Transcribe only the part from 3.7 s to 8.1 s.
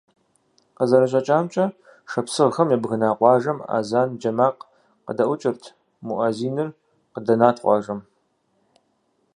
азэн джэ макъ къыдэӀукӀырт– муӀэзиныр къыдэнат къуажэм.